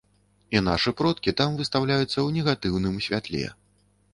[0.55, 3.45] І нашы продкі там выстаўляюцца ў негатыўным святле.